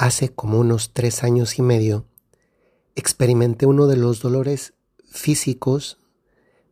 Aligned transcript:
hace 0.00 0.30
como 0.30 0.58
unos 0.58 0.94
tres 0.94 1.22
años 1.24 1.58
y 1.58 1.62
medio, 1.62 2.06
experimenté 2.96 3.66
uno 3.66 3.86
de 3.86 3.98
los 3.98 4.22
dolores 4.22 4.72
físicos 5.10 5.98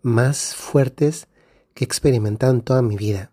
más 0.00 0.54
fuertes 0.54 1.28
que 1.74 1.84
he 1.84 1.86
experimentado 1.86 2.54
en 2.54 2.62
toda 2.62 2.80
mi 2.80 2.96
vida. 2.96 3.30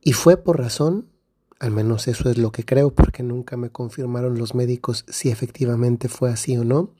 Y 0.00 0.14
fue 0.14 0.38
por 0.38 0.58
razón, 0.58 1.10
al 1.60 1.72
menos 1.72 2.08
eso 2.08 2.30
es 2.30 2.38
lo 2.38 2.50
que 2.50 2.64
creo, 2.64 2.94
porque 2.94 3.22
nunca 3.22 3.58
me 3.58 3.68
confirmaron 3.68 4.38
los 4.38 4.54
médicos 4.54 5.04
si 5.08 5.28
efectivamente 5.28 6.08
fue 6.08 6.30
así 6.30 6.56
o 6.56 6.64
no, 6.64 6.94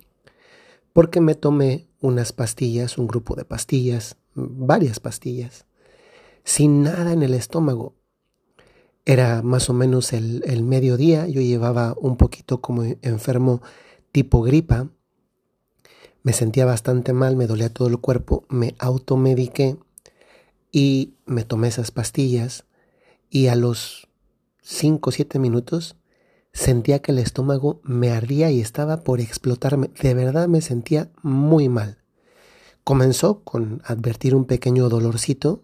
porque 0.93 1.23
me 1.23 1.35
tomé 1.35 1.89
unas 2.03 2.35
pastillas, 2.35 2.99
un 2.99 3.07
grupo 3.07 3.37
de 3.37 3.47
pastillas, 3.47 4.17
varias 4.35 5.01
pastillas, 5.01 5.65
sin 6.45 6.83
nada 6.83 7.15
en 7.15 7.23
el 7.23 7.33
estómago. 7.33 7.98
Era 9.09 9.41
más 9.41 9.71
o 9.71 9.73
menos 9.73 10.13
el, 10.13 10.43
el 10.45 10.63
mediodía, 10.63 11.27
yo 11.29 11.41
llevaba 11.41 11.95
un 11.99 12.19
poquito 12.19 12.61
como 12.61 12.83
enfermo 13.01 13.63
tipo 14.13 14.43
gripa, 14.43 14.91
me 16.23 16.35
sentía 16.35 16.67
bastante 16.67 17.15
mal, 17.15 17.35
me 17.35 17.47
dolía 17.47 17.73
todo 17.73 17.89
el 17.89 17.97
cuerpo, 18.01 18.45
me 18.51 18.75
automediqué 18.79 19.79
y 20.71 21.15
me 21.25 21.45
tomé 21.45 21.69
esas 21.69 21.91
pastillas 21.91 22.67
y 23.31 23.47
a 23.47 23.57
los 23.57 24.09
5 24.61 25.09
o 25.09 25.11
7 25.11 25.39
minutos 25.39 25.97
sentía 26.53 26.99
que 26.99 27.13
el 27.13 27.19
estómago 27.19 27.81
me 27.85 28.11
ardía 28.11 28.51
y 28.51 28.61
estaba 28.61 29.05
por 29.05 29.21
explotarme. 29.21 29.89
De 30.03 30.13
verdad 30.13 30.49
me 30.49 30.61
sentía 30.61 31.11
muy 31.23 31.71
mal. 31.71 31.97
Comenzó 32.85 33.43
con 33.43 33.81
advertir 33.87 34.35
un 34.35 34.45
pequeño 34.45 34.91
dolorcito 34.91 35.63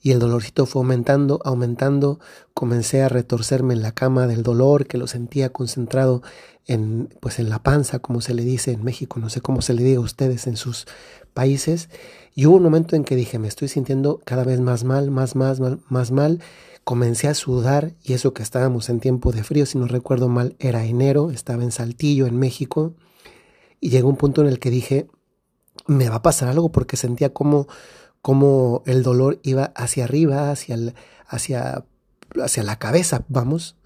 y 0.00 0.12
el 0.12 0.18
dolorcito 0.18 0.66
fue 0.66 0.80
aumentando, 0.80 1.40
aumentando, 1.44 2.20
comencé 2.54 3.02
a 3.02 3.08
retorcerme 3.08 3.74
en 3.74 3.82
la 3.82 3.92
cama 3.92 4.26
del 4.26 4.42
dolor 4.42 4.86
que 4.86 4.98
lo 4.98 5.06
sentía 5.06 5.50
concentrado 5.50 6.22
en 6.66 7.08
pues 7.20 7.38
en 7.38 7.48
la 7.48 7.62
panza, 7.62 7.98
como 7.98 8.20
se 8.20 8.34
le 8.34 8.42
dice 8.42 8.72
en 8.72 8.84
México, 8.84 9.18
no 9.18 9.30
sé 9.30 9.40
cómo 9.40 9.62
se 9.62 9.74
le 9.74 9.82
diga 9.82 9.98
a 9.98 10.02
ustedes 10.02 10.46
en 10.46 10.56
sus 10.56 10.86
países, 11.34 11.88
y 12.34 12.46
hubo 12.46 12.56
un 12.56 12.62
momento 12.62 12.94
en 12.94 13.04
que 13.04 13.16
dije, 13.16 13.38
me 13.38 13.48
estoy 13.48 13.68
sintiendo 13.68 14.20
cada 14.24 14.44
vez 14.44 14.60
más 14.60 14.84
mal, 14.84 15.10
más 15.10 15.34
más 15.34 15.58
mal, 15.60 15.80
más 15.88 16.12
mal. 16.12 16.40
Comencé 16.84 17.28
a 17.28 17.34
sudar 17.34 17.94
y 18.02 18.12
eso 18.12 18.32
que 18.32 18.42
estábamos 18.42 18.88
en 18.88 19.00
tiempo 19.00 19.32
de 19.32 19.42
frío, 19.42 19.66
si 19.66 19.76
no 19.76 19.86
recuerdo 19.86 20.28
mal, 20.28 20.56
era 20.58 20.84
enero, 20.84 21.30
estaba 21.30 21.62
en 21.62 21.72
Saltillo, 21.72 22.26
en 22.26 22.38
México, 22.38 22.94
y 23.80 23.90
llegó 23.90 24.08
un 24.08 24.16
punto 24.16 24.40
en 24.40 24.48
el 24.48 24.58
que 24.58 24.70
dije, 24.70 25.08
me 25.86 26.08
va 26.08 26.16
a 26.16 26.22
pasar 26.22 26.48
algo 26.48 26.70
porque 26.70 26.96
sentía 26.96 27.32
como 27.32 27.66
cómo 28.22 28.82
el 28.86 29.02
dolor 29.02 29.40
iba 29.42 29.64
hacia 29.74 30.04
arriba, 30.04 30.50
hacia, 30.50 30.76
hacia, 31.26 31.84
hacia 32.42 32.62
la 32.62 32.78
cabeza, 32.78 33.24
vamos. 33.28 33.76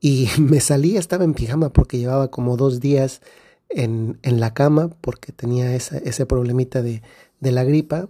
Y 0.00 0.28
me 0.38 0.60
salí, 0.60 0.96
estaba 0.96 1.24
en 1.24 1.34
pijama 1.34 1.72
porque 1.72 1.98
llevaba 1.98 2.30
como 2.30 2.56
dos 2.56 2.80
días 2.80 3.20
en, 3.68 4.18
en 4.22 4.40
la 4.40 4.54
cama 4.54 4.90
porque 5.00 5.32
tenía 5.32 5.74
esa, 5.74 5.98
ese 5.98 6.26
problemita 6.26 6.82
de, 6.82 7.02
de, 7.40 7.52
la 7.52 7.64
gripa. 7.64 8.08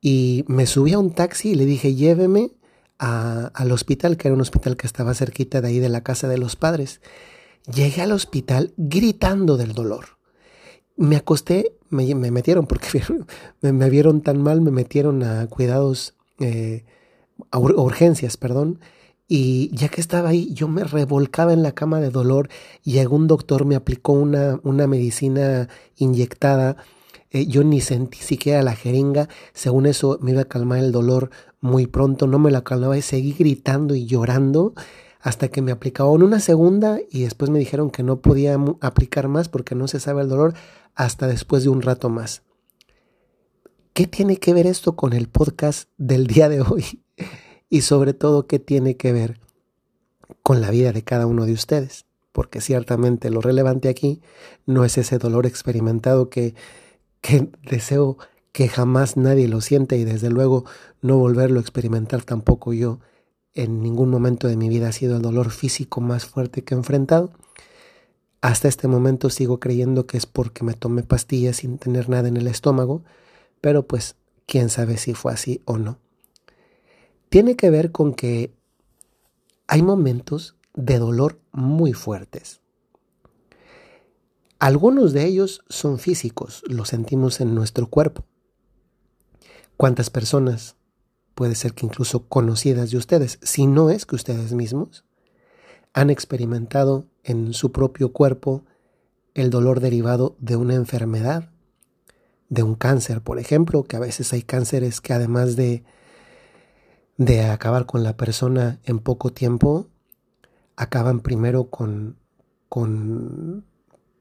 Y 0.00 0.44
me 0.48 0.66
subí 0.66 0.92
a 0.92 0.98
un 0.98 1.12
taxi 1.12 1.50
y 1.50 1.54
le 1.54 1.64
dije, 1.64 1.94
lléveme 1.94 2.52
al 2.98 3.72
hospital, 3.72 4.16
que 4.16 4.28
era 4.28 4.34
un 4.34 4.40
hospital 4.40 4.76
que 4.76 4.86
estaba 4.86 5.14
cerquita 5.14 5.60
de 5.60 5.68
ahí 5.68 5.78
de 5.78 5.88
la 5.88 6.02
casa 6.02 6.28
de 6.28 6.38
los 6.38 6.56
padres. 6.56 7.00
Llegué 7.66 8.02
al 8.02 8.12
hospital 8.12 8.72
gritando 8.76 9.56
del 9.56 9.72
dolor 9.72 10.14
me 10.96 11.16
acosté, 11.16 11.76
me, 11.94 12.14
me 12.14 12.30
metieron 12.30 12.66
porque 12.66 13.02
me, 13.62 13.90
vieron 13.90 14.20
tan 14.20 14.42
mal, 14.42 14.60
me 14.60 14.70
metieron 14.70 15.22
a 15.22 15.46
cuidados, 15.46 16.14
eh, 16.40 16.84
a 17.50 17.58
urgencias, 17.58 18.36
perdón. 18.36 18.80
Y 19.26 19.74
ya 19.74 19.88
que 19.88 20.02
estaba 20.02 20.28
ahí, 20.28 20.52
yo 20.52 20.68
me 20.68 20.84
revolcaba 20.84 21.54
en 21.54 21.62
la 21.62 21.72
cama 21.72 22.00
de 22.00 22.10
dolor. 22.10 22.50
Y 22.82 22.98
un 23.06 23.26
doctor, 23.26 23.64
me 23.64 23.74
aplicó 23.74 24.12
una, 24.12 24.60
una 24.62 24.86
medicina 24.86 25.68
inyectada. 25.96 26.76
Eh, 27.30 27.46
yo 27.46 27.64
ni 27.64 27.80
sentí 27.80 28.18
siquiera 28.18 28.62
la 28.62 28.76
jeringa. 28.76 29.28
Según 29.54 29.86
eso, 29.86 30.18
me 30.20 30.32
iba 30.32 30.42
a 30.42 30.44
calmar 30.44 30.80
el 30.80 30.92
dolor 30.92 31.30
muy 31.60 31.86
pronto. 31.86 32.26
No 32.26 32.38
me 32.38 32.50
la 32.50 32.62
calmaba 32.62 32.98
y 32.98 33.02
seguí 33.02 33.32
gritando 33.32 33.94
y 33.94 34.04
llorando 34.06 34.74
hasta 35.24 35.48
que 35.48 35.62
me 35.62 35.72
aplicaban 35.72 36.22
una 36.22 36.38
segunda 36.38 37.00
y 37.10 37.22
después 37.22 37.50
me 37.50 37.58
dijeron 37.58 37.90
que 37.90 38.02
no 38.02 38.20
podía 38.20 38.58
aplicar 38.82 39.28
más 39.28 39.48
porque 39.48 39.74
no 39.74 39.88
se 39.88 39.98
sabe 39.98 40.20
el 40.20 40.28
dolor 40.28 40.52
hasta 40.94 41.26
después 41.26 41.62
de 41.62 41.70
un 41.70 41.80
rato 41.80 42.10
más. 42.10 42.42
¿Qué 43.94 44.06
tiene 44.06 44.36
que 44.36 44.52
ver 44.52 44.66
esto 44.66 44.96
con 44.96 45.14
el 45.14 45.28
podcast 45.30 45.88
del 45.96 46.26
día 46.28 46.50
de 46.50 46.60
hoy? 46.60 47.02
Y 47.70 47.80
sobre 47.80 48.12
todo, 48.12 48.46
¿qué 48.46 48.58
tiene 48.58 48.98
que 48.98 49.14
ver 49.14 49.40
con 50.42 50.60
la 50.60 50.70
vida 50.70 50.92
de 50.92 51.02
cada 51.02 51.26
uno 51.26 51.46
de 51.46 51.54
ustedes? 51.54 52.04
Porque 52.30 52.60
ciertamente 52.60 53.30
lo 53.30 53.40
relevante 53.40 53.88
aquí 53.88 54.20
no 54.66 54.84
es 54.84 54.98
ese 54.98 55.16
dolor 55.16 55.46
experimentado 55.46 56.28
que, 56.28 56.54
que 57.22 57.48
deseo 57.62 58.18
que 58.52 58.68
jamás 58.68 59.16
nadie 59.16 59.48
lo 59.48 59.62
siente 59.62 59.96
y 59.96 60.04
desde 60.04 60.28
luego 60.28 60.66
no 61.00 61.16
volverlo 61.16 61.60
a 61.60 61.62
experimentar 61.62 62.24
tampoco 62.24 62.74
yo 62.74 63.00
en 63.54 63.80
ningún 63.80 64.10
momento 64.10 64.48
de 64.48 64.56
mi 64.56 64.68
vida 64.68 64.88
ha 64.88 64.92
sido 64.92 65.16
el 65.16 65.22
dolor 65.22 65.50
físico 65.50 66.00
más 66.00 66.26
fuerte 66.26 66.62
que 66.62 66.74
he 66.74 66.78
enfrentado. 66.78 67.32
Hasta 68.40 68.68
este 68.68 68.88
momento 68.88 69.30
sigo 69.30 69.60
creyendo 69.60 70.06
que 70.06 70.18
es 70.18 70.26
porque 70.26 70.64
me 70.64 70.74
tomé 70.74 71.02
pastillas 71.02 71.56
sin 71.56 71.78
tener 71.78 72.08
nada 72.08 72.28
en 72.28 72.36
el 72.36 72.46
estómago, 72.46 73.04
pero 73.60 73.86
pues 73.86 74.16
quién 74.46 74.68
sabe 74.68 74.98
si 74.98 75.14
fue 75.14 75.32
así 75.32 75.62
o 75.64 75.78
no. 75.78 75.98
Tiene 77.28 77.56
que 77.56 77.70
ver 77.70 77.90
con 77.90 78.12
que 78.12 78.52
hay 79.66 79.82
momentos 79.82 80.56
de 80.74 80.98
dolor 80.98 81.40
muy 81.52 81.92
fuertes. 81.92 82.60
Algunos 84.58 85.12
de 85.12 85.24
ellos 85.24 85.62
son 85.68 85.98
físicos, 85.98 86.62
los 86.66 86.88
sentimos 86.88 87.40
en 87.40 87.54
nuestro 87.54 87.88
cuerpo. 87.88 88.24
¿Cuántas 89.76 90.10
personas, 90.10 90.76
puede 91.34 91.54
ser 91.54 91.74
que 91.74 91.86
incluso 91.86 92.28
conocidas 92.28 92.90
de 92.90 92.96
ustedes, 92.96 93.38
si 93.42 93.66
no 93.66 93.90
es 93.90 94.06
que 94.06 94.16
ustedes 94.16 94.52
mismos, 94.52 95.04
han 95.92 96.10
experimentado 96.10 97.06
en 97.22 97.52
su 97.54 97.72
propio 97.72 98.12
cuerpo 98.12 98.64
el 99.34 99.50
dolor 99.50 99.80
derivado 99.80 100.36
de 100.38 100.56
una 100.56 100.74
enfermedad, 100.74 101.50
de 102.48 102.62
un 102.62 102.74
cáncer, 102.74 103.20
por 103.20 103.38
ejemplo, 103.38 103.84
que 103.84 103.96
a 103.96 104.00
veces 104.00 104.32
hay 104.32 104.42
cánceres 104.42 105.00
que 105.00 105.12
además 105.12 105.56
de, 105.56 105.84
de 107.16 107.44
acabar 107.44 107.86
con 107.86 108.02
la 108.02 108.16
persona 108.16 108.80
en 108.84 109.00
poco 109.00 109.32
tiempo, 109.32 109.88
acaban 110.76 111.20
primero 111.20 111.70
con, 111.70 112.16
con, 112.68 113.64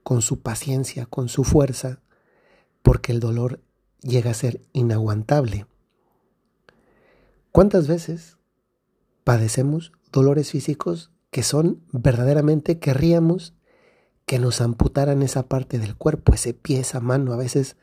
con 0.04 0.22
su 0.22 0.42
paciencia, 0.42 1.06
con 1.06 1.30
su 1.30 1.44
fuerza, 1.44 2.02
porque 2.82 3.12
el 3.12 3.20
dolor 3.20 3.62
llega 4.02 4.32
a 4.32 4.36
ser 4.36 4.62
inaguantable. 4.74 5.66
¿Cuántas 7.54 7.88
veces 7.88 8.38
padecemos 9.24 9.92
dolores 10.12 10.50
físicos 10.50 11.12
que 11.30 11.44
son 11.44 11.84
verdaderamente 11.92 12.80
querríamos 12.80 13.54
que 14.26 14.40
nos 14.40 14.60
amputaran 14.60 15.22
esa 15.22 15.44
parte 15.44 15.78
del 15.78 15.96
cuerpo, 15.96 16.34
ese 16.34 16.56
pie, 16.56 16.80
esa 16.80 17.00
mano, 17.00 17.32
a 17.32 17.38
veces 17.38 17.76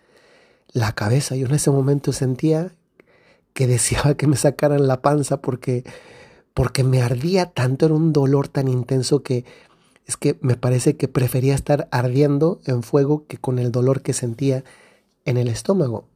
la 0.72 0.92
cabeza. 0.97 1.36
Yo 1.36 1.47
en 1.47 1.54
ese 1.54 1.70
momento 1.70 2.12
sentía 2.12 2.75
que 3.53 3.69
deseaba 3.69 4.16
que 4.16 4.26
me 4.26 4.34
sacaran 4.34 4.88
la 4.88 5.03
panza 5.03 5.41
porque 5.41 5.84
porque 6.53 6.82
me 6.82 7.00
ardía 7.00 7.47
tanto, 7.47 7.86
era 7.86 7.94
un 7.94 8.12
dolor 8.12 8.48
tan 8.48 8.66
intenso 8.66 9.22
que 9.22 9.44
es 10.04 10.16
que 10.16 10.36
me 10.41 10.56
parece 10.56 10.97
que 10.97 11.06
prefería 11.06 11.54
estar 11.54 11.86
ardiendo 11.92 12.60
en 12.66 12.82
fuego 12.82 13.25
que 13.28 13.38
con 13.38 13.60
el 13.60 13.70
dolor 13.70 14.03
que 14.03 14.14
sentía 14.14 14.64
en 15.25 15.36
el 15.36 15.47
estómago. 15.47 16.09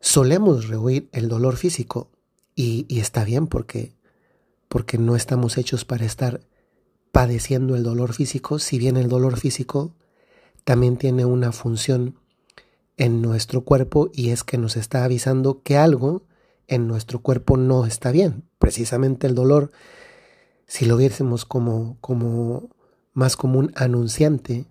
Solemos 0.00 0.68
rehuir 0.68 1.08
el 1.12 1.28
dolor 1.28 1.56
físico 1.56 2.10
y, 2.54 2.86
está 2.98 3.24
bien 3.24 3.46
porque 3.46 3.94
porque 4.68 4.98
no 4.98 5.16
estamos 5.16 5.58
hechos 5.58 5.84
para 5.84 6.04
estar 6.04 6.40
padeciendo 7.10 7.74
el 7.74 7.82
dolor 7.82 8.12
físico, 8.12 8.60
si 8.60 8.78
bien 8.78 8.96
el 8.96 9.08
dolor 9.08 9.36
físico 9.36 9.94
también 10.62 10.96
tiene 10.96 11.24
una 11.24 11.50
función 11.50 12.14
en 12.96 13.20
nuestro 13.20 13.62
cuerpo 13.62 14.10
y 14.12 14.30
es 14.30 14.44
que 14.44 14.58
nos 14.58 14.76
está 14.76 15.04
avisando 15.04 15.62
que 15.62 15.76
algo 15.76 16.22
en 16.68 16.86
nuestro 16.86 17.20
cuerpo 17.20 17.56
no 17.56 17.84
está 17.84 18.12
bien. 18.12 18.44
Precisamente 18.58 19.26
el 19.26 19.34
dolor, 19.34 19.72
si 20.66 20.86
lo 20.86 20.96
viésemos 20.96 21.44
como, 21.44 21.96
como 22.00 22.70
más 23.12 23.36
como 23.36 23.58
un 23.58 23.72
anunciante 23.74 24.66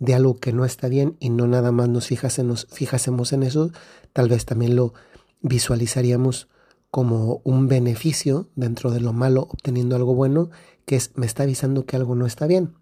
de 0.00 0.14
algo 0.14 0.38
que 0.38 0.52
no 0.52 0.64
está 0.64 0.88
bien 0.88 1.16
y 1.20 1.30
no 1.30 1.46
nada 1.46 1.70
más 1.70 1.88
nos 1.88 2.08
fijásemos, 2.08 2.66
fijásemos 2.72 3.32
en 3.32 3.44
eso, 3.44 3.70
tal 4.12 4.28
vez 4.28 4.46
también 4.46 4.74
lo 4.74 4.94
visualizaríamos 5.42 6.48
como 6.90 7.40
un 7.44 7.68
beneficio 7.68 8.48
dentro 8.56 8.90
de 8.90 9.00
lo 9.00 9.12
malo 9.12 9.42
obteniendo 9.42 9.94
algo 9.94 10.14
bueno, 10.14 10.50
que 10.86 10.96
es 10.96 11.12
me 11.16 11.26
está 11.26 11.44
avisando 11.44 11.86
que 11.86 11.96
algo 11.96 12.16
no 12.16 12.26
está 12.26 12.46
bien. 12.46 12.74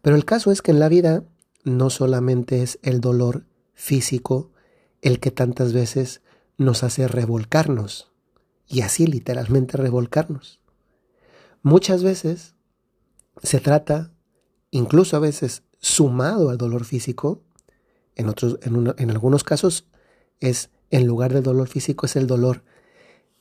Pero 0.00 0.16
el 0.16 0.24
caso 0.24 0.50
es 0.52 0.62
que 0.62 0.70
en 0.70 0.80
la 0.80 0.88
vida 0.88 1.24
no 1.64 1.90
solamente 1.90 2.62
es 2.62 2.78
el 2.82 3.00
dolor 3.00 3.44
físico 3.74 4.52
el 5.02 5.20
que 5.20 5.32
tantas 5.32 5.72
veces 5.72 6.22
nos 6.56 6.84
hace 6.84 7.08
revolcarnos, 7.08 8.12
y 8.68 8.80
así 8.80 9.06
literalmente 9.06 9.76
revolcarnos. 9.76 10.60
Muchas 11.62 12.02
veces 12.02 12.54
se 13.42 13.60
trata, 13.60 14.12
incluso 14.70 15.16
a 15.16 15.20
veces 15.20 15.62
sumado 15.78 16.50
al 16.50 16.58
dolor 16.58 16.84
físico, 16.84 17.42
en, 18.14 18.28
otros, 18.28 18.58
en, 18.62 18.94
en 18.96 19.10
algunos 19.10 19.44
casos 19.44 19.88
es, 20.40 20.70
en 20.90 21.06
lugar 21.06 21.32
del 21.32 21.42
dolor 21.42 21.68
físico, 21.68 22.06
es 22.06 22.16
el 22.16 22.26
dolor 22.26 22.62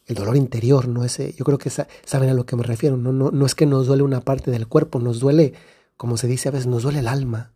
el 0.05 0.15
dolor 0.15 0.35
interior, 0.37 0.87
no 0.87 1.03
ese, 1.03 1.33
yo 1.33 1.43
creo 1.45 1.57
que 1.57 1.69
saben 1.69 2.29
a 2.29 2.33
lo 2.33 2.45
que 2.45 2.55
me 2.55 2.63
refiero, 2.63 2.95
no, 2.95 3.11
no, 3.11 3.31
no 3.31 3.45
es 3.45 3.55
que 3.55 3.65
nos 3.65 3.87
duele 3.87 4.03
una 4.03 4.21
parte 4.21 4.51
del 4.51 4.67
cuerpo, 4.67 4.99
nos 4.99 5.19
duele, 5.19 5.53
como 5.97 6.17
se 6.17 6.27
dice 6.27 6.49
a 6.49 6.51
veces, 6.51 6.67
nos 6.67 6.83
duele 6.83 6.99
el 6.99 7.07
alma. 7.07 7.53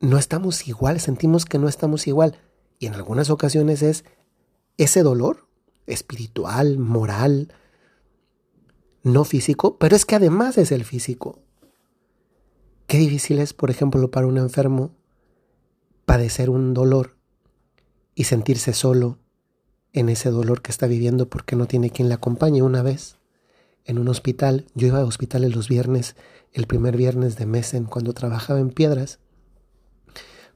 No 0.00 0.18
estamos 0.18 0.66
igual, 0.66 0.98
sentimos 0.98 1.44
que 1.44 1.58
no 1.58 1.68
estamos 1.68 2.06
igual. 2.06 2.38
Y 2.78 2.86
en 2.86 2.94
algunas 2.94 3.30
ocasiones 3.30 3.82
es 3.82 4.04
ese 4.78 5.02
dolor 5.02 5.46
espiritual, 5.86 6.78
moral, 6.78 7.52
no 9.02 9.24
físico, 9.24 9.76
pero 9.78 9.94
es 9.94 10.06
que 10.06 10.16
además 10.16 10.56
es 10.56 10.72
el 10.72 10.84
físico. 10.84 11.40
Qué 12.92 12.98
difícil 12.98 13.38
es, 13.38 13.54
por 13.54 13.70
ejemplo, 13.70 14.10
para 14.10 14.26
un 14.26 14.36
enfermo 14.36 14.94
padecer 16.04 16.50
un 16.50 16.74
dolor 16.74 17.16
y 18.14 18.24
sentirse 18.24 18.74
solo, 18.74 19.18
en 19.94 20.10
ese 20.10 20.28
dolor 20.28 20.60
que 20.60 20.70
está 20.70 20.86
viviendo 20.86 21.30
porque 21.30 21.56
no 21.56 21.64
tiene 21.64 21.88
quien 21.88 22.10
le 22.10 22.14
acompañe. 22.16 22.60
Una 22.60 22.82
vez 22.82 23.16
en 23.86 23.98
un 23.98 24.08
hospital, 24.08 24.66
yo 24.74 24.88
iba 24.88 24.98
a 24.98 25.06
hospitales 25.06 25.56
los 25.56 25.70
viernes, 25.70 26.16
el 26.52 26.66
primer 26.66 26.98
viernes 26.98 27.36
de 27.36 27.46
Mesen, 27.46 27.86
cuando 27.86 28.12
trabajaba 28.12 28.60
en 28.60 28.68
Piedras, 28.68 29.20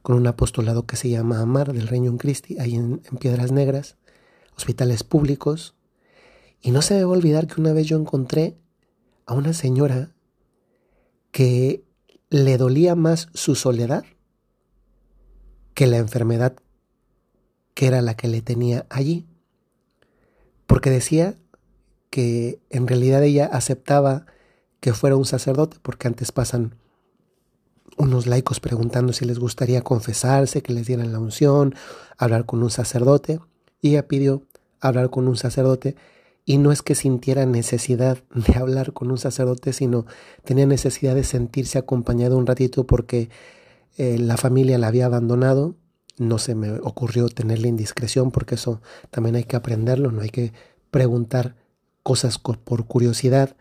con 0.03 0.15
un 0.15 0.27
apostolado 0.27 0.85
que 0.85 0.95
se 0.95 1.09
llama 1.09 1.41
Amar 1.41 1.73
del 1.73 1.87
Reino 1.87 2.15
Christi, 2.17 2.59
ahí 2.59 2.75
en, 2.75 2.99
Piedras 3.19 3.51
Negras, 3.51 3.97
hospitales 4.55 5.03
públicos. 5.03 5.73
Y 6.61 6.69
no 6.69 6.83
se 6.83 6.99
a 6.99 7.07
olvidar 7.07 7.47
que 7.47 7.59
una 7.59 7.73
vez 7.73 7.87
yo 7.87 7.97
encontré 7.97 8.59
a 9.25 9.33
una 9.33 9.53
señora 9.53 10.13
que 11.31 11.86
le 12.29 12.57
dolía 12.57 12.95
más 12.95 13.29
su 13.33 13.55
soledad 13.55 14.03
que 15.73 15.87
la 15.87 15.97
enfermedad 15.97 16.55
que 17.73 17.85
era 17.85 18.01
la 18.01 18.15
que 18.15 18.27
le 18.27 18.41
tenía 18.41 18.87
allí. 18.89 19.27
Porque 20.65 20.89
decía 20.89 21.37
que 22.09 22.59
en 22.69 22.87
realidad 22.87 23.23
ella 23.23 23.45
aceptaba 23.45 24.25
que 24.79 24.93
fuera 24.93 25.15
un 25.15 25.25
sacerdote, 25.25 25.77
porque 25.81 26.07
antes 26.07 26.31
pasan 26.31 26.75
unos 27.97 28.27
laicos 28.27 28.59
preguntando 28.59 29.13
si 29.13 29.25
les 29.25 29.39
gustaría 29.39 29.81
confesarse, 29.81 30.61
que 30.61 30.73
les 30.73 30.87
dieran 30.87 31.11
la 31.11 31.19
unción, 31.19 31.75
hablar 32.17 32.45
con 32.45 32.63
un 32.63 32.69
sacerdote, 32.69 33.39
y 33.81 33.89
ella 33.89 34.07
pidió 34.07 34.43
hablar 34.79 35.09
con 35.09 35.27
un 35.27 35.37
sacerdote, 35.37 35.95
y 36.47 36.57
no 36.59 36.71
es 36.71 36.81
que 36.81 36.95
sintiera 36.95 37.45
necesidad 37.45 38.19
de 38.33 38.55
hablar 38.55 38.93
con 38.93 39.11
un 39.11 39.17
sacerdote, 39.17 39.73
sino 39.73 40.05
tenía 40.45 40.65
necesidad 40.65 41.13
de 41.13 41.25
sentirse 41.25 41.77
acompañado 41.77 42.37
un 42.37 42.47
ratito 42.47 42.87
porque 42.87 43.29
eh, 43.97 44.17
la 44.17 44.37
familia 44.37 44.77
la 44.77 44.87
había 44.87 45.07
abandonado 45.07 45.75
no 46.17 46.39
se 46.39 46.55
me 46.55 46.71
ocurrió 46.71 47.27
tener 47.29 47.59
la 47.59 47.67
indiscreción 47.67 48.31
porque 48.31 48.55
eso 48.55 48.81
también 49.11 49.35
hay 49.35 49.43
que 49.43 49.55
aprenderlo, 49.55 50.11
no 50.11 50.21
hay 50.21 50.29
que 50.29 50.53
preguntar 50.89 51.55
cosas 52.01 52.39
por 52.39 52.85
curiosidad, 52.85 53.55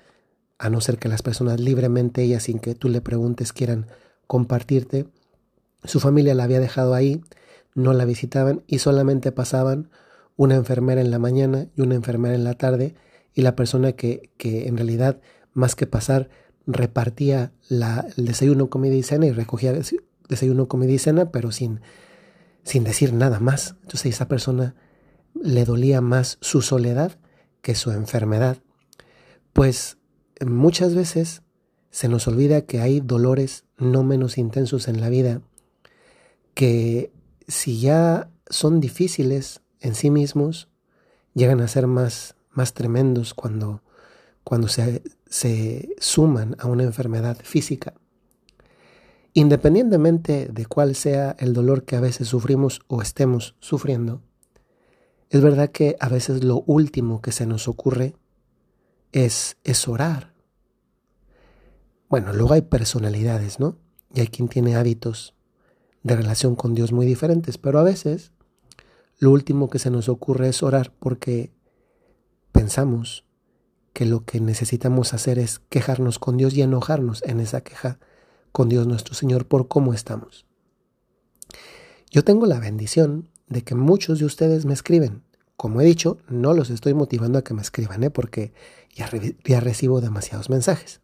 a 0.59 0.71
no 0.71 0.81
ser 0.81 0.99
que 0.99 1.09
las 1.09 1.23
personas 1.23 1.61
libremente, 1.61 2.23
ellas 2.23 2.45
sin 2.45 2.61
que 2.61 2.75
tú 2.75 2.89
le 2.89 3.03
preguntes, 3.03 3.53
quieran 3.53 3.89
compartirte. 4.27 5.07
Su 5.85 6.01
familia 6.01 6.35
la 6.35 6.45
había 6.45 6.61
dejado 6.61 6.95
ahí, 6.95 7.21
no 7.75 7.93
la 7.93 8.07
visitaban 8.07 8.63
y 8.67 8.79
solamente 8.79 9.33
pasaban 9.33 9.91
una 10.37 10.55
enfermera 10.55 11.01
en 11.01 11.11
la 11.11 11.19
mañana 11.19 11.69
y 11.77 11.81
una 11.81 11.95
enfermera 11.95 12.35
en 12.35 12.45
la 12.45 12.55
tarde 12.55 12.95
y 13.35 13.43
la 13.43 13.57
persona 13.57 13.93
que, 13.93 14.31
que 14.37 14.69
en 14.69 14.77
realidad 14.77 15.21
más 15.53 15.75
que 15.75 15.87
pasar 15.87 16.29
repartía 16.67 17.53
la, 17.69 18.07
el 18.17 18.27
desayuno, 18.27 18.69
comida 18.69 18.95
y 18.95 19.03
cena 19.03 19.27
y 19.27 19.33
recogía 19.33 19.73
desayuno, 20.29 20.69
comida 20.69 20.93
y 20.93 20.99
cena, 20.99 21.31
pero 21.31 21.53
sin, 21.53 21.81
sin 22.65 22.85
decir 22.85 23.13
nada 23.13 23.41
más. 23.41 23.77
Entonces 23.83 24.07
a 24.07 24.09
esa 24.09 24.29
persona 24.29 24.75
le 25.35 25.65
dolía 25.65 26.01
más 26.01 26.39
su 26.41 26.63
soledad 26.63 27.19
que 27.63 27.75
su 27.75 27.91
enfermedad. 27.93 28.59
Pues 29.53 29.99
muchas 30.45 30.95
veces 30.95 31.43
se 31.91 32.09
nos 32.09 32.29
olvida 32.29 32.63
que 32.63 32.81
hay 32.81 33.01
dolores 33.01 33.65
no 33.79 34.03
menos 34.03 34.39
intensos 34.39 34.89
en 34.89 35.01
la 35.01 35.09
vida 35.09 35.41
que 36.55 37.13
si 37.49 37.81
ya 37.81 38.31
son 38.49 38.81
difíciles 38.81 39.61
en 39.87 39.95
sí 39.95 40.11
mismos, 40.11 40.69
llegan 41.35 41.61
a 41.61 41.69
ser 41.69 41.87
más, 41.87 42.35
más 42.51 42.75
tremendos 42.75 43.35
cuando, 43.35 43.83
cuando 44.45 44.69
se, 44.69 45.03
se 45.27 45.89
suman 45.99 46.57
a 46.59 46.67
una 46.67 46.83
enfermedad 46.83 47.39
física. 47.43 47.95
Independientemente 49.33 50.49
de 50.51 50.67
cuál 50.67 50.95
sea 50.95 51.37
el 51.39 51.53
dolor 51.53 51.85
que 51.85 51.97
a 51.97 52.01
veces 52.01 52.29
sufrimos 52.29 52.81
o 52.87 53.03
estemos 53.03 53.55
sufriendo, 53.61 54.23
es 55.29 55.43
verdad 55.43 55.71
que 55.71 55.97
a 56.01 56.09
veces 56.09 56.43
lo 56.43 56.63
último 56.67 57.21
que 57.21 57.33
se 57.33 57.47
nos 57.47 57.69
ocurre 57.69 58.15
es, 59.13 59.57
es 59.65 59.89
orar. 59.89 60.33
Bueno, 62.09 62.33
luego 62.33 62.55
hay 62.55 62.63
personalidades, 62.63 63.59
¿no? 63.59 63.77
Y 64.15 64.21
hay 64.21 64.29
quien 64.29 64.49
tiene 64.49 64.77
hábitos 64.77 65.35
de 66.03 66.17
relación 66.17 66.55
con 66.55 66.75
Dios 66.75 66.93
muy 66.93 67.05
diferentes, 67.05 67.59
pero 67.59 67.79
a 67.81 67.83
veces 67.83 68.33
lo 69.19 69.31
último 69.31 69.71
que 69.71 69.79
se 69.79 69.91
nos 69.91 70.09
ocurre 70.09 70.49
es 70.49 70.63
orar 70.63 70.93
porque 70.99 71.53
pensamos 72.53 73.25
que 73.93 74.05
lo 74.05 74.25
que 74.25 74.41
necesitamos 74.41 75.15
hacer 75.15 75.39
es 75.39 75.59
quejarnos 75.71 76.19
con 76.19 76.37
Dios 76.37 76.55
y 76.55 76.63
enojarnos 76.63 77.23
en 77.23 77.41
esa 77.41 77.63
queja 77.63 77.99
con 78.53 78.69
Dios 78.69 78.87
nuestro 78.87 79.15
Señor 79.15 79.47
por 79.47 79.69
cómo 79.69 79.95
estamos. 79.95 80.45
Yo 82.11 82.25
tengo 82.25 82.47
la 82.47 82.61
bendición 82.61 83.31
de 83.49 83.63
que 83.63 83.75
muchos 83.75 84.19
de 84.19 84.27
ustedes 84.27 84.67
me 84.67 84.75
escriben. 84.75 85.23
Como 85.57 85.81
he 85.81 85.85
dicho, 85.85 86.19
no 86.29 86.53
los 86.53 86.69
estoy 86.69 86.93
motivando 86.93 87.39
a 87.39 87.45
que 87.45 87.55
me 87.55 87.63
escriban, 87.63 88.05
¿eh? 88.05 88.11
porque 88.11 88.53
ya, 88.95 89.09
ya 89.45 89.61
recibo 89.61 90.03
demasiados 90.03 90.51
mensajes. 90.51 91.01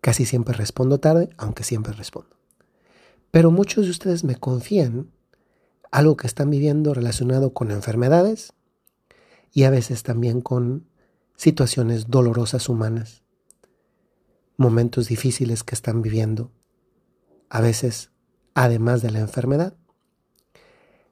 Casi 0.00 0.24
siempre 0.24 0.54
respondo 0.54 0.98
tarde, 0.98 1.30
aunque 1.36 1.62
siempre 1.62 1.92
respondo. 1.92 2.36
Pero 3.30 3.52
muchos 3.52 3.84
de 3.84 3.92
ustedes 3.92 4.24
me 4.24 4.34
confían 4.34 5.12
algo 5.92 6.16
que 6.16 6.26
están 6.26 6.50
viviendo 6.50 6.94
relacionado 6.94 7.52
con 7.52 7.70
enfermedades 7.70 8.54
y 9.52 9.64
a 9.64 9.70
veces 9.70 10.02
también 10.02 10.40
con 10.40 10.88
situaciones 11.36 12.08
dolorosas 12.08 12.68
humanas 12.68 13.22
momentos 14.56 15.08
difíciles 15.08 15.64
que 15.64 15.74
están 15.74 16.02
viviendo, 16.02 16.50
a 17.48 17.60
veces 17.60 18.10
además 18.54 19.02
de 19.02 19.10
la 19.10 19.20
enfermedad. 19.20 19.76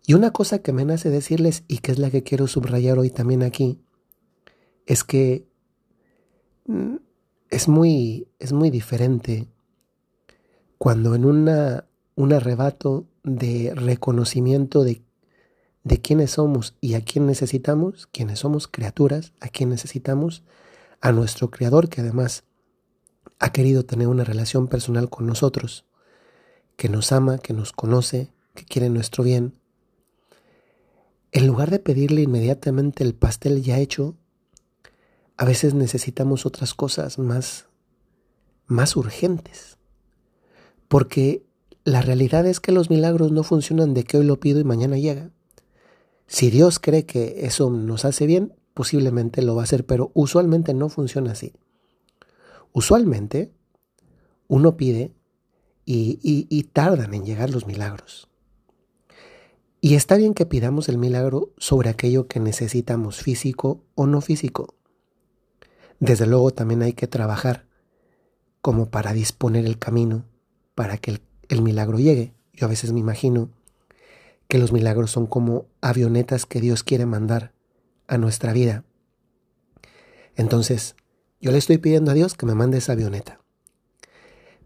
Y 0.06 0.14
una 0.14 0.30
cosa 0.30 0.60
que 0.60 0.72
me 0.72 0.84
nace 0.84 1.10
decirles 1.10 1.64
y 1.68 1.78
que 1.78 1.92
es 1.92 1.98
la 1.98 2.10
que 2.10 2.22
quiero 2.22 2.46
subrayar 2.46 2.98
hoy 2.98 3.10
también 3.10 3.42
aquí, 3.42 3.82
es 4.86 5.04
que 5.04 5.46
mm, 6.66 6.96
es 7.50 7.68
muy, 7.68 8.28
es 8.38 8.52
muy 8.52 8.70
diferente 8.70 9.48
cuando 10.78 11.14
en 11.14 11.24
una, 11.24 11.86
un 12.14 12.32
arrebato 12.32 13.09
de 13.22 13.72
reconocimiento 13.74 14.84
de, 14.84 15.02
de 15.84 16.00
quiénes 16.00 16.32
somos 16.32 16.76
y 16.80 16.94
a 16.94 17.00
quién 17.02 17.26
necesitamos, 17.26 18.06
quiénes 18.06 18.40
somos 18.40 18.68
criaturas, 18.68 19.32
a 19.40 19.48
quién 19.48 19.70
necesitamos, 19.70 20.42
a 21.00 21.12
nuestro 21.12 21.50
Creador 21.50 21.88
que 21.88 22.00
además 22.00 22.44
ha 23.38 23.52
querido 23.52 23.84
tener 23.84 24.08
una 24.08 24.24
relación 24.24 24.68
personal 24.68 25.08
con 25.08 25.26
nosotros, 25.26 25.86
que 26.76 26.88
nos 26.88 27.12
ama, 27.12 27.38
que 27.38 27.52
nos 27.52 27.72
conoce, 27.72 28.32
que 28.54 28.64
quiere 28.64 28.90
nuestro 28.90 29.24
bien. 29.24 29.54
En 31.32 31.46
lugar 31.46 31.70
de 31.70 31.78
pedirle 31.78 32.22
inmediatamente 32.22 33.04
el 33.04 33.14
pastel 33.14 33.62
ya 33.62 33.78
hecho, 33.78 34.16
a 35.36 35.44
veces 35.44 35.74
necesitamos 35.74 36.44
otras 36.44 36.74
cosas 36.74 37.18
más 37.18 37.70
más 38.70 38.96
urgentes. 38.96 39.78
Porque 40.88 41.44
la 41.84 42.02
realidad 42.02 42.46
es 42.46 42.60
que 42.60 42.72
los 42.72 42.90
milagros 42.90 43.32
no 43.32 43.42
funcionan 43.42 43.94
de 43.94 44.04
que 44.04 44.18
hoy 44.18 44.24
lo 44.24 44.40
pido 44.40 44.60
y 44.60 44.64
mañana 44.64 44.98
llega. 44.98 45.30
Si 46.26 46.50
Dios 46.50 46.78
cree 46.78 47.06
que 47.06 47.46
eso 47.46 47.70
nos 47.70 48.04
hace 48.04 48.26
bien, 48.26 48.54
posiblemente 48.74 49.42
lo 49.42 49.54
va 49.54 49.62
a 49.62 49.64
hacer, 49.64 49.86
pero 49.86 50.10
usualmente 50.14 50.74
no 50.74 50.88
funciona 50.88 51.32
así. 51.32 51.52
Usualmente 52.72 53.52
uno 54.46 54.76
pide 54.76 55.12
y, 55.84 56.62
tardan 56.72 57.14
en 57.14 57.24
llegar 57.24 57.50
los 57.50 57.66
milagros. 57.66 58.28
Y 59.80 59.94
está 59.94 60.16
bien 60.16 60.34
que 60.34 60.46
pidamos 60.46 60.88
el 60.88 60.98
milagro 60.98 61.52
sobre 61.56 61.88
aquello 61.88 62.28
que 62.28 62.38
necesitamos, 62.38 63.22
físico 63.22 63.82
o 63.94 64.06
no 64.06 64.20
físico. 64.20 64.74
Desde 65.98 66.26
luego 66.26 66.52
también 66.52 66.82
hay 66.82 66.92
que 66.92 67.08
trabajar 67.08 67.66
como 68.60 68.90
para 68.90 69.12
disponer 69.12 69.64
el 69.64 69.78
camino 69.78 70.26
para 70.74 70.98
que 70.98 71.10
el, 71.10 71.20
el, 71.50 71.62
milagro 71.62 71.98
llegue. 71.98 72.34
Yo 72.52 72.66
a 72.66 72.70
veces 72.70 72.92
me 72.92 73.00
imagino 73.00 73.50
que 74.48 74.58
los 74.58 74.72
milagros 74.72 75.10
son 75.10 75.26
como 75.26 75.66
avionetas 75.80 76.46
que 76.46 76.60
Dios 76.60 76.82
quiere 76.82 77.06
mandar 77.06 77.52
a 78.06 78.18
nuestra 78.18 78.52
vida. 78.52 78.84
Entonces, 80.36 80.96
Yo 81.42 81.52
le 81.52 81.58
estoy 81.58 81.78
pidiendo 81.78 82.10
a 82.10 82.14
Dios 82.14 82.34
que 82.34 82.44
me 82.44 82.54
mande 82.54 82.76
esa 82.76 82.92
avioneta. 82.92 83.40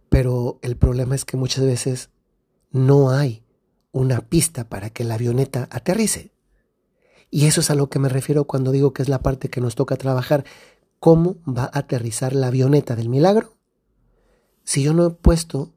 Pero 0.08 0.58
el 0.62 0.76
problema 0.76 1.14
es 1.14 1.24
que 1.24 1.36
muchas 1.36 1.64
veces 1.64 2.10
no 2.72 3.10
hay 3.10 3.44
una 3.92 4.22
pista 4.22 4.68
para 4.68 4.90
que 4.90 5.04
la 5.04 5.14
avioneta 5.14 5.68
aterrice. 5.70 6.32
Y 7.30 7.46
eso 7.46 7.60
es 7.60 7.70
a 7.70 7.76
lo 7.76 7.88
que 7.88 8.00
me 8.00 8.08
refiero 8.08 8.44
cuando 8.44 8.72
digo 8.72 8.92
que 8.92 9.02
es 9.02 9.08
la 9.08 9.22
parte 9.22 9.48
que 9.48 9.60
nos 9.60 9.76
toca 9.76 9.96
trabajar. 9.96 10.44
¿Cómo 10.98 11.36
va 11.46 11.64
a 11.64 11.78
aterrizar 11.78 12.34
la 12.34 12.48
avioneta 12.48 12.96
del 12.96 13.08
milagro? 13.08 13.56
Si 14.64 14.82
yo 14.82 14.94
no 14.94 15.06
he 15.06 15.10
puesto 15.10 15.72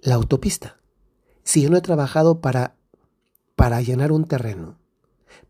la 0.00 0.14
autopista, 0.14 0.78
si 1.42 1.62
yo 1.62 1.70
no 1.70 1.76
he 1.76 1.82
trabajado 1.82 2.40
para, 2.40 2.76
para 3.56 3.80
llenar 3.80 4.12
un 4.12 4.24
terreno, 4.24 4.78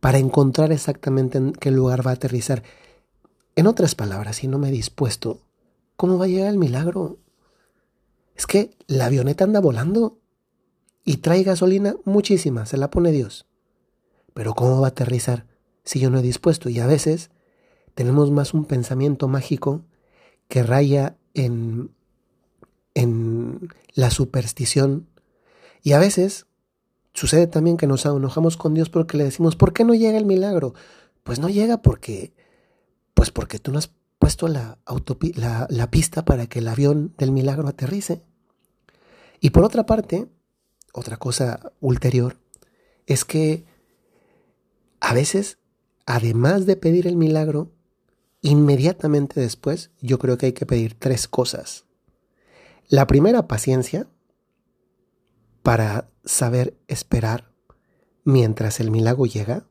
para 0.01 0.19
encontrar 0.19 0.73
exactamente 0.73 1.39
en 1.39 1.53
qué 1.53 1.71
lugar 1.71 2.07
va 2.07 2.13
a 2.13 2.15
aterrizar. 2.15 2.63
En 3.57 3.67
otras 3.67 3.95
palabras, 3.95 4.37
si 4.37 4.49
no 4.49 4.59
me 4.59 4.69
he 4.69 4.73
dispuesto, 4.73 5.41
¿cómo 5.97 6.19
va 6.19 6.27
a 6.27 6.29
llegar 6.29 6.49
el 6.51 6.59
milagro? 6.59 7.19
Es 8.35 8.47
que 8.47 8.77
la 8.87 9.07
avioneta 9.07 9.45
anda 9.45 9.61
volando 9.61 10.19
y 11.05 11.19
trae 11.19 11.43
gasolina 11.43 11.97
muchísima, 12.05 12.67
se 12.67 12.77
la 12.77 12.91
pone 12.91 13.11
Dios. 13.11 13.47
Pero 14.35 14.55
¿cómo 14.55 14.81
va 14.81 14.89
a 14.89 14.91
aterrizar 14.91 15.47
si 15.83 15.99
yo 15.99 16.11
no 16.11 16.19
he 16.19 16.23
dispuesto? 16.23 16.69
Y 16.69 16.79
a 16.79 16.87
veces 16.87 17.31
tenemos 17.95 18.31
más 18.31 18.55
un 18.55 18.65
pensamiento 18.65 19.27
mágico 19.27 19.83
que 20.47 20.63
raya 20.63 21.17
en, 21.35 21.91
en 22.99 23.69
la 23.95 24.11
superstición. 24.11 25.09
Y 25.83 25.93
a 25.93 25.99
veces 25.99 26.49
Sucede 27.19 27.49
también 27.49 27.77
que 27.77 27.89
nos 27.89 28.07
enojamos 28.07 28.57
con 28.57 28.75
Dios 28.75 28.91
porque 28.91 29.17
le 29.17 29.25
decimos, 29.25 29.57
¿por 29.57 29.73
qué 29.73 29.83
no 29.83 29.93
llega 29.93 30.17
el 30.17 30.25
milagro? 30.25 30.75
Pues 31.25 31.41
no 31.41 31.49
llega 31.49 31.83
porque, 31.83 32.33
pues 33.13 33.33
porque 33.33 33.59
tú 33.59 33.73
no 33.73 33.79
has 33.79 33.91
puesto 34.21 34.47
la, 34.47 34.79
la, 35.35 35.67
la 35.69 35.91
pista 35.91 36.25
para 36.25 36.47
que 36.47 36.61
el 36.61 36.69
avión 36.69 37.15
del 37.19 37.33
milagro 37.33 37.67
aterrice. 37.67 38.23
Y 39.41 39.51
por 39.51 39.65
otra 39.65 39.85
parte, 39.85 40.29
otra 40.93 41.17
cosa 41.17 41.73
ulterior, 41.81 42.37
es 43.07 43.25
que 43.25 43.65
a 45.01 45.13
veces, 45.13 45.59
además 46.07 46.67
de 46.67 46.77
pedir 46.77 47.09
el 47.09 47.17
milagro, 47.17 47.73
inmediatamente 48.43 49.41
después, 49.41 49.91
yo 50.01 50.21
creo 50.21 50.39
que 50.39 50.47
hay 50.47 50.53
que 50.53 50.67
pedir 50.67 50.95
tres 50.95 51.27
cosas. 51.27 51.85
La 52.91 53.07
primera, 53.07 53.47
paciencia, 53.49 54.09
para 55.63 56.11
saber 56.25 56.79
esperar 56.89 57.53
mientras 58.25 58.81
el 58.81 58.91
milagro 58.91 59.27
llega. 59.27 59.67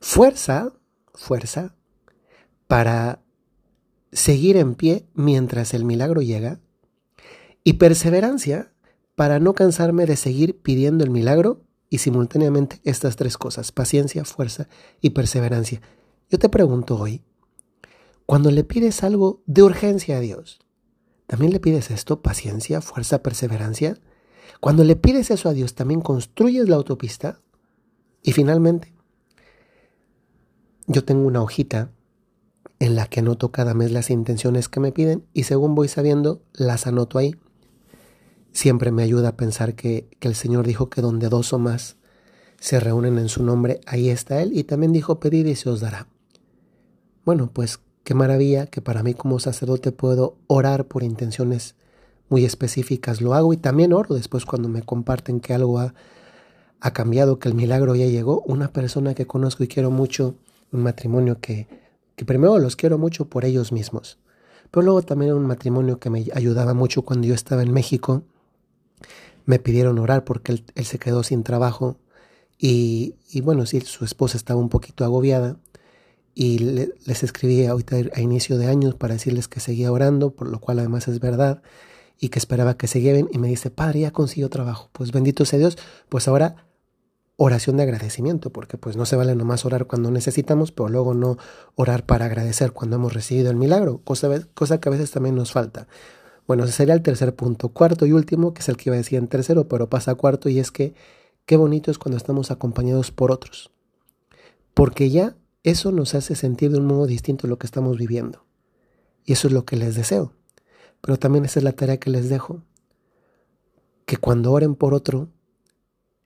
Fuerza, 0.00 0.72
fuerza, 1.14 1.74
para 2.68 3.24
seguir 4.12 4.56
en 4.56 4.76
pie 4.76 5.08
mientras 5.14 5.74
el 5.74 5.84
milagro 5.84 6.22
llega. 6.22 6.60
Y 7.64 7.72
perseverancia 7.72 8.72
para 9.16 9.40
no 9.40 9.54
cansarme 9.54 10.06
de 10.06 10.14
seguir 10.14 10.62
pidiendo 10.62 11.02
el 11.02 11.10
milagro 11.10 11.64
y 11.90 11.98
simultáneamente 11.98 12.80
estas 12.84 13.16
tres 13.16 13.36
cosas, 13.36 13.72
paciencia, 13.72 14.24
fuerza 14.24 14.68
y 15.00 15.10
perseverancia. 15.10 15.80
Yo 16.30 16.38
te 16.38 16.48
pregunto 16.48 16.96
hoy, 16.96 17.24
cuando 18.26 18.52
le 18.52 18.62
pides 18.62 19.02
algo 19.02 19.42
de 19.46 19.64
urgencia 19.64 20.18
a 20.18 20.20
Dios, 20.20 20.63
¿también 21.26 21.52
le 21.52 21.60
pides 21.60 21.90
esto, 21.90 22.22
paciencia, 22.22 22.80
fuerza, 22.80 23.22
perseverancia? 23.22 23.98
Cuando 24.60 24.84
le 24.84 24.96
pides 24.96 25.30
eso 25.30 25.48
a 25.48 25.52
Dios, 25.52 25.74
también 25.74 26.00
construyes 26.00 26.68
la 26.68 26.76
autopista. 26.76 27.40
Y 28.22 28.32
finalmente, 28.32 28.94
yo 30.86 31.04
tengo 31.04 31.26
una 31.26 31.42
hojita 31.42 31.90
en 32.78 32.96
la 32.96 33.06
que 33.06 33.20
anoto 33.20 33.52
cada 33.52 33.74
mes 33.74 33.92
las 33.92 34.10
intenciones 34.10 34.68
que 34.68 34.80
me 34.80 34.92
piden 34.92 35.26
y 35.32 35.44
según 35.44 35.74
voy 35.74 35.88
sabiendo, 35.88 36.42
las 36.52 36.86
anoto 36.86 37.18
ahí. 37.18 37.36
Siempre 38.52 38.92
me 38.92 39.02
ayuda 39.02 39.30
a 39.30 39.36
pensar 39.36 39.74
que, 39.74 40.08
que 40.20 40.28
el 40.28 40.34
Señor 40.34 40.66
dijo 40.66 40.88
que 40.88 41.00
donde 41.00 41.28
dos 41.28 41.52
o 41.52 41.58
más 41.58 41.96
se 42.60 42.80
reúnen 42.80 43.18
en 43.18 43.28
su 43.28 43.42
nombre, 43.42 43.80
ahí 43.86 44.08
está 44.08 44.40
Él. 44.40 44.56
Y 44.56 44.64
también 44.64 44.92
dijo, 44.92 45.20
pedir 45.20 45.46
y 45.46 45.56
se 45.56 45.68
os 45.68 45.80
dará. 45.80 46.08
Bueno, 47.24 47.50
pues 47.52 47.80
qué 48.04 48.14
maravilla 48.14 48.66
que 48.66 48.80
para 48.80 49.02
mí 49.02 49.14
como 49.14 49.38
sacerdote 49.38 49.90
puedo 49.90 50.36
orar 50.46 50.86
por 50.86 51.02
intenciones 51.02 51.74
muy 52.28 52.44
específicas 52.44 53.20
lo 53.20 53.34
hago 53.34 53.52
y 53.52 53.56
también 53.56 53.92
oro 53.92 54.14
después 54.14 54.44
cuando 54.44 54.68
me 54.68 54.82
comparten 54.82 55.40
que 55.40 55.54
algo 55.54 55.78
ha, 55.78 55.94
ha 56.80 56.92
cambiado, 56.92 57.38
que 57.38 57.48
el 57.48 57.54
milagro 57.54 57.94
ya 57.94 58.06
llegó. 58.06 58.42
Una 58.46 58.72
persona 58.72 59.14
que 59.14 59.26
conozco 59.26 59.64
y 59.64 59.68
quiero 59.68 59.90
mucho, 59.90 60.34
un 60.72 60.82
matrimonio 60.82 61.40
que, 61.40 61.68
que 62.16 62.24
primero 62.24 62.58
los 62.58 62.76
quiero 62.76 62.98
mucho 62.98 63.28
por 63.28 63.44
ellos 63.44 63.72
mismos, 63.72 64.18
pero 64.70 64.84
luego 64.84 65.02
también 65.02 65.32
un 65.32 65.46
matrimonio 65.46 65.98
que 65.98 66.10
me 66.10 66.26
ayudaba 66.34 66.74
mucho 66.74 67.02
cuando 67.02 67.26
yo 67.26 67.34
estaba 67.34 67.62
en 67.62 67.72
México. 67.72 68.22
Me 69.46 69.58
pidieron 69.58 69.98
orar 69.98 70.24
porque 70.24 70.52
él, 70.52 70.64
él 70.74 70.84
se 70.84 70.98
quedó 70.98 71.22
sin 71.22 71.42
trabajo 71.42 71.98
y, 72.58 73.14
y, 73.30 73.42
bueno, 73.42 73.66
sí, 73.66 73.80
su 73.82 74.04
esposa 74.04 74.36
estaba 74.36 74.58
un 74.58 74.70
poquito 74.70 75.04
agobiada 75.04 75.56
y 76.34 76.58
les 76.58 77.22
escribí 77.22 77.64
ahorita 77.66 77.96
a 78.12 78.20
inicio 78.20 78.58
de 78.58 78.66
años 78.66 78.94
para 78.94 79.14
decirles 79.14 79.48
que 79.48 79.60
seguía 79.60 79.92
orando, 79.92 80.30
por 80.30 80.48
lo 80.48 80.58
cual 80.60 80.80
además 80.80 81.06
es 81.08 81.20
verdad 81.20 81.62
y 82.18 82.28
que 82.28 82.38
esperaba 82.38 82.76
que 82.76 82.86
se 82.86 83.00
lleven 83.00 83.28
y 83.32 83.38
me 83.38 83.48
dice, 83.48 83.70
padre, 83.70 84.00
ya 84.00 84.10
consiguió 84.10 84.48
trabajo. 84.50 84.88
Pues 84.92 85.12
bendito 85.12 85.44
sea 85.44 85.58
Dios, 85.58 85.78
pues 86.08 86.26
ahora 86.26 86.66
oración 87.36 87.76
de 87.76 87.82
agradecimiento, 87.82 88.50
porque 88.50 88.78
pues 88.78 88.96
no 88.96 89.06
se 89.06 89.16
vale 89.16 89.34
nomás 89.34 89.64
orar 89.64 89.86
cuando 89.86 90.10
necesitamos, 90.10 90.72
pero 90.72 90.88
luego 90.88 91.14
no 91.14 91.36
orar 91.74 92.06
para 92.06 92.26
agradecer 92.26 92.72
cuando 92.72 92.96
hemos 92.96 93.12
recibido 93.12 93.50
el 93.50 93.56
milagro, 93.56 93.98
cosa, 94.04 94.28
cosa 94.54 94.80
que 94.80 94.88
a 94.88 94.92
veces 94.92 95.10
también 95.10 95.34
nos 95.34 95.52
falta. 95.52 95.88
Bueno, 96.46 96.64
ese 96.64 96.72
sería 96.72 96.94
el 96.94 97.02
tercer 97.02 97.34
punto. 97.34 97.70
Cuarto 97.70 98.06
y 98.06 98.12
último, 98.12 98.54
que 98.54 98.60
es 98.60 98.68
el 98.68 98.76
que 98.76 98.90
iba 98.90 98.94
a 98.94 98.98
decir 98.98 99.18
en 99.18 99.28
tercero, 99.28 99.66
pero 99.66 99.88
pasa 99.88 100.12
a 100.12 100.14
cuarto, 100.14 100.48
y 100.48 100.58
es 100.58 100.70
que 100.70 100.94
qué 101.46 101.56
bonito 101.56 101.90
es 101.90 101.98
cuando 101.98 102.16
estamos 102.16 102.50
acompañados 102.50 103.10
por 103.10 103.32
otros. 103.32 103.70
Porque 104.74 105.10
ya 105.10 105.36
eso 105.64 105.92
nos 105.92 106.14
hace 106.14 106.36
sentir 106.36 106.70
de 106.70 106.78
un 106.78 106.86
modo 106.86 107.06
distinto 107.06 107.46
lo 107.46 107.58
que 107.58 107.66
estamos 107.66 107.96
viviendo. 107.96 108.44
Y 109.24 109.32
eso 109.32 109.48
es 109.48 109.54
lo 109.54 109.64
que 109.64 109.76
les 109.76 109.94
deseo. 109.94 110.34
Pero 111.00 111.18
también 111.18 111.46
esa 111.46 111.58
es 111.58 111.64
la 111.64 111.72
tarea 111.72 111.98
que 111.98 112.10
les 112.10 112.28
dejo. 112.28 112.62
Que 114.04 114.18
cuando 114.18 114.52
oren 114.52 114.74
por 114.74 114.92
otro, 114.92 115.30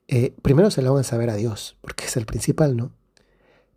eh, 0.08 0.34
primero 0.42 0.72
se 0.72 0.82
lo 0.82 0.92
van 0.92 1.00
a 1.00 1.04
saber 1.04 1.30
a 1.30 1.36
Dios, 1.36 1.76
porque 1.80 2.06
es 2.06 2.16
el 2.16 2.26
principal, 2.26 2.76
¿no? 2.76 2.92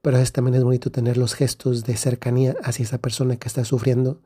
Pero 0.02 0.18
es, 0.18 0.32
también 0.32 0.56
es 0.56 0.64
bonito 0.64 0.92
tener 0.92 1.18
los 1.18 1.36
gestos 1.36 1.84
de 1.84 1.96
cercanía 1.96 2.56
hacia 2.64 2.84
esa 2.84 2.98
persona 2.98 3.36
que 3.36 3.48
está 3.48 3.64
sufriendo, 3.64 4.20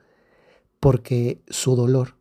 porque 0.79 1.41
su 1.49 1.75
dolor 1.75 2.15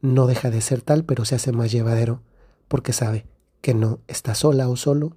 no 0.00 0.26
deja 0.26 0.50
de 0.50 0.60
ser 0.60 0.82
tal, 0.82 1.04
pero 1.04 1.24
se 1.24 1.36
hace 1.36 1.52
más 1.52 1.70
llevadero, 1.70 2.22
porque 2.66 2.92
sabe 2.92 3.26
que 3.60 3.74
no 3.74 4.00
está 4.08 4.34
sola 4.34 4.68
o 4.68 4.74
solo, 4.74 5.16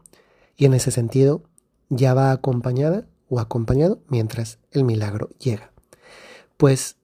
y 0.56 0.66
en 0.66 0.76
ese 0.76 0.92
sentido 0.92 1.42
ya 1.90 2.14
va 2.14 2.32
acompañada 2.32 3.08
o 3.34 3.40
acompañado 3.40 4.00
mientras 4.08 4.60
el 4.72 4.84
milagro 4.84 5.30
llega. 5.40 5.72
Pues 6.58 6.98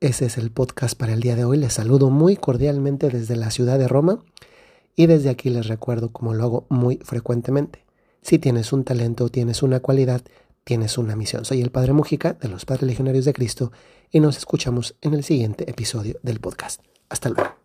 ese 0.00 0.26
es 0.26 0.36
el 0.36 0.50
podcast 0.50 0.98
para 0.98 1.12
el 1.12 1.20
día 1.20 1.36
de 1.36 1.44
hoy. 1.44 1.58
Les 1.58 1.74
saludo 1.74 2.10
muy 2.10 2.36
cordialmente 2.36 3.08
desde 3.08 3.36
la 3.36 3.50
ciudad 3.50 3.78
de 3.78 3.86
Roma 3.86 4.24
y 4.96 5.06
desde 5.06 5.30
aquí 5.30 5.48
les 5.48 5.68
recuerdo 5.68 6.10
como 6.10 6.34
lo 6.34 6.42
hago 6.42 6.66
muy 6.70 6.98
frecuentemente. 7.04 7.84
Si 8.20 8.38
tienes 8.38 8.72
un 8.72 8.82
talento 8.82 9.28
tienes 9.28 9.62
una 9.62 9.78
cualidad, 9.78 10.22
tienes 10.64 10.98
una 10.98 11.14
misión. 11.14 11.44
Soy 11.44 11.62
el 11.62 11.70
Padre 11.70 11.92
Mujica 11.92 12.32
de 12.32 12.48
los 12.48 12.64
Padres 12.64 12.88
Legionarios 12.88 13.24
de 13.24 13.32
Cristo 13.32 13.70
y 14.10 14.18
nos 14.18 14.36
escuchamos 14.36 14.96
en 15.02 15.14
el 15.14 15.22
siguiente 15.22 15.70
episodio 15.70 16.18
del 16.22 16.40
podcast. 16.40 16.80
Hasta 17.08 17.28
luego. 17.28 17.50